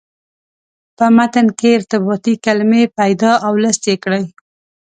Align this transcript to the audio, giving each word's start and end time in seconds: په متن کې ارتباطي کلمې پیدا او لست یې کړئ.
په 0.97 1.05
متن 1.17 1.47
کې 1.59 1.69
ارتباطي 1.77 2.33
کلمې 2.45 2.83
پیدا 2.97 3.31
او 3.45 3.53
لست 3.63 3.81
یې 3.89 3.95
کړئ. 4.03 4.23